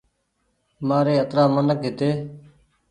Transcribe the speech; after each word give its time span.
مآري 0.87 1.13
اَترآ 1.23 1.43
منک 1.53 1.79
هيتي 1.87 2.09